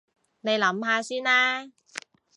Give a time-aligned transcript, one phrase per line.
[0.39, 1.69] 你諗下先啦